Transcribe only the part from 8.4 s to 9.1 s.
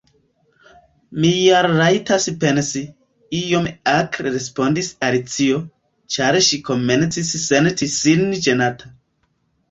ĝenata.